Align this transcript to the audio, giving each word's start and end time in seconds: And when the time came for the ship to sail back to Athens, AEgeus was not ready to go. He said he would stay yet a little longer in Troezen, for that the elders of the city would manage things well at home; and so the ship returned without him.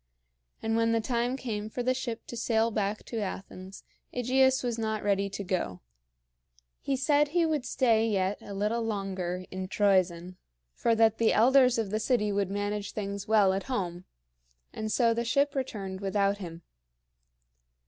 And 0.63 0.75
when 0.75 0.93
the 0.93 0.99
time 0.99 1.37
came 1.37 1.69
for 1.69 1.83
the 1.83 1.93
ship 1.93 2.25
to 2.25 2.35
sail 2.35 2.71
back 2.71 3.03
to 3.05 3.19
Athens, 3.21 3.83
AEgeus 4.15 4.63
was 4.63 4.79
not 4.79 5.03
ready 5.03 5.29
to 5.29 5.43
go. 5.43 5.81
He 6.79 6.95
said 6.95 7.27
he 7.27 7.45
would 7.45 7.67
stay 7.67 8.07
yet 8.09 8.39
a 8.41 8.55
little 8.55 8.81
longer 8.81 9.45
in 9.51 9.67
Troezen, 9.67 10.37
for 10.73 10.95
that 10.95 11.19
the 11.19 11.33
elders 11.33 11.77
of 11.77 11.91
the 11.91 11.99
city 11.99 12.31
would 12.31 12.49
manage 12.49 12.93
things 12.93 13.27
well 13.27 13.53
at 13.53 13.65
home; 13.69 14.05
and 14.73 14.91
so 14.91 15.13
the 15.13 15.23
ship 15.23 15.53
returned 15.53 16.01
without 16.01 16.39
him. 16.39 16.63